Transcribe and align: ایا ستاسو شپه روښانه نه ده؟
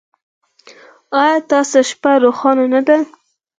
ایا 1.21 1.35
ستاسو 1.45 1.79
شپه 1.89 2.11
روښانه 2.23 2.65
نه 2.73 2.81
ده؟ 2.87 2.97